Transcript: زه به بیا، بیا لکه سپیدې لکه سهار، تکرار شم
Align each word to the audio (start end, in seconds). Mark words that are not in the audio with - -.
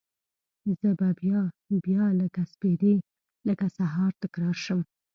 زه 0.79 0.89
به 0.99 1.09
بیا، 1.19 1.41
بیا 1.85 2.05
لکه 2.19 2.43
سپیدې 2.53 2.95
لکه 3.47 3.67
سهار، 3.77 4.11
تکرار 4.23 4.55
شم 4.65 4.79